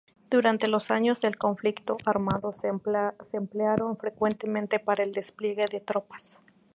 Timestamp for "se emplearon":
2.59-3.97